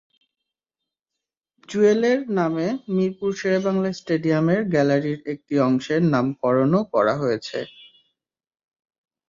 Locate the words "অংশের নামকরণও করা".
5.67-7.13